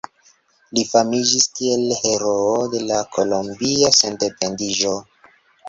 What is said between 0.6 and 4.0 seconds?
Li famiĝis kiel heroo de la kolombia